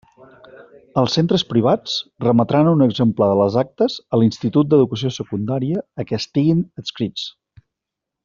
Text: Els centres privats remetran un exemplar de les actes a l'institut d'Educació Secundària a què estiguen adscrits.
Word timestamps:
Els 1.01 1.17
centres 1.17 1.43
privats 1.49 1.97
remetran 2.25 2.69
un 2.71 2.81
exemplar 2.85 3.27
de 3.33 3.37
les 3.41 3.57
actes 3.63 3.99
a 4.17 4.21
l'institut 4.21 4.71
d'Educació 4.73 5.13
Secundària 5.21 5.85
a 6.03 6.07
què 6.13 6.21
estiguen 6.23 6.65
adscrits. 6.83 7.29